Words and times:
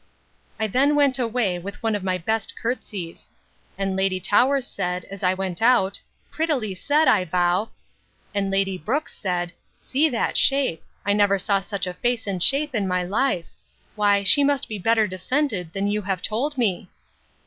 I 0.59 0.65
then 0.65 0.95
went 0.95 1.19
away, 1.19 1.59
with 1.59 1.83
one 1.83 1.93
of 1.93 2.03
my 2.03 2.17
best 2.17 2.55
courtesies; 2.59 3.29
and 3.77 3.95
Lady 3.95 4.19
Towers 4.19 4.65
said, 4.65 5.05
as 5.11 5.21
I 5.21 5.35
went 5.35 5.61
out, 5.61 5.99
Prettily 6.31 6.73
said, 6.73 7.07
I 7.07 7.23
vow!—And 7.23 8.49
Lady 8.49 8.79
Brooks 8.79 9.15
said, 9.15 9.51
See 9.77 10.09
that 10.09 10.37
shape! 10.37 10.83
I 11.05 11.13
never 11.13 11.37
saw 11.37 11.59
such 11.59 11.85
a 11.85 11.93
face 11.93 12.25
and 12.25 12.41
shape 12.41 12.73
in 12.73 12.87
my 12.87 13.03
life; 13.03 13.45
why, 13.95 14.23
she 14.23 14.43
must 14.43 14.67
be 14.67 14.79
better 14.79 15.05
descended 15.05 15.71
than 15.71 15.85
you 15.85 16.01
have 16.01 16.23
told 16.23 16.57
me! 16.57 16.89